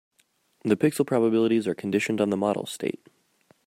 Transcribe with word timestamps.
The 0.63 0.75
pixel 0.75 1.05
probabilities 1.05 1.67
are 1.67 1.75
conditioned 1.75 2.19
on 2.21 2.31
the 2.31 2.35
model 2.35 2.65
state. 2.65 3.05